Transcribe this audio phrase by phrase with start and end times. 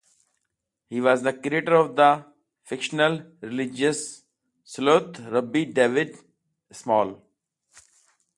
[0.89, 2.25] He was the creator of the
[2.63, 4.23] fictional religious
[4.63, 6.17] sleuth Rabbi David
[6.71, 7.21] Small.